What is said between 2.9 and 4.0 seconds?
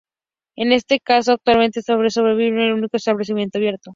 establecimiento abierto.